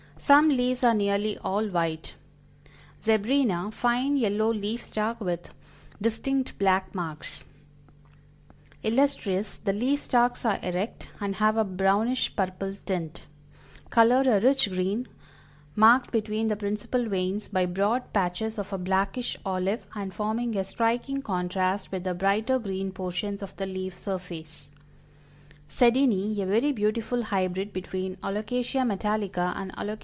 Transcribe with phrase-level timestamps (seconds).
[0.23, 2.13] Some leaves are nearly all white;
[3.01, 5.51] Zebrina, fine yellow leaf stalk with
[5.99, 7.47] distinct black marks;
[8.83, 13.25] Illustris, the leaf stalks are erect, and have a brownish purple tint,
[13.89, 15.07] color a rich green,
[15.75, 20.63] marked between the principal veins by broad patches of a blackish olive, and forming a
[20.63, 24.69] striking contrast with the brighter green portions of the leaf surface;
[25.67, 28.29] Sedini, "A very beautiful hybrid between A.
[28.29, 29.97] Metallica and _A.